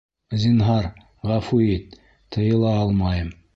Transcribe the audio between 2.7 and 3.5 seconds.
алмайым...